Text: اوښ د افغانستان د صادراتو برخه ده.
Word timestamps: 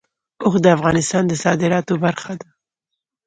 اوښ 0.43 0.55
د 0.63 0.65
افغانستان 0.77 1.23
د 1.27 1.33
صادراتو 1.43 1.93
برخه 2.05 2.33
ده. 2.41 2.47